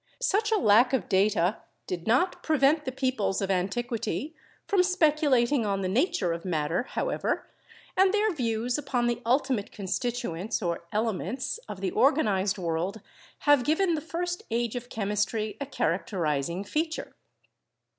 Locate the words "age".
14.49-14.75